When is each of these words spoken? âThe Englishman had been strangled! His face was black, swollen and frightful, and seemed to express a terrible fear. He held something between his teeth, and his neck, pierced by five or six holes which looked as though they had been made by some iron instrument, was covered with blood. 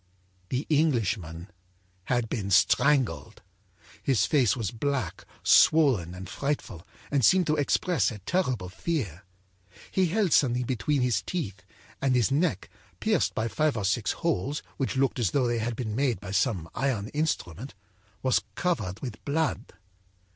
âThe 0.49 0.65
Englishman 0.67 1.47
had 2.05 2.27
been 2.27 2.49
strangled! 2.49 3.43
His 4.01 4.25
face 4.25 4.55
was 4.57 4.71
black, 4.71 5.25
swollen 5.43 6.15
and 6.15 6.27
frightful, 6.27 6.87
and 7.11 7.23
seemed 7.23 7.45
to 7.45 7.55
express 7.55 8.09
a 8.09 8.17
terrible 8.17 8.67
fear. 8.67 9.25
He 9.91 10.07
held 10.07 10.33
something 10.33 10.63
between 10.63 11.03
his 11.03 11.21
teeth, 11.21 11.61
and 12.01 12.15
his 12.15 12.31
neck, 12.31 12.67
pierced 12.99 13.35
by 13.35 13.47
five 13.47 13.77
or 13.77 13.85
six 13.85 14.13
holes 14.13 14.63
which 14.77 14.95
looked 14.95 15.19
as 15.19 15.29
though 15.29 15.45
they 15.45 15.59
had 15.59 15.75
been 15.75 15.95
made 15.95 16.19
by 16.19 16.31
some 16.31 16.67
iron 16.73 17.09
instrument, 17.09 17.75
was 18.23 18.41
covered 18.55 18.99
with 19.01 19.23
blood. 19.23 19.71